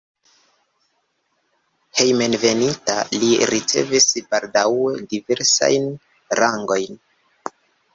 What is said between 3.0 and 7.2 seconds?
li ricevis baldaŭe diversajn rangojn.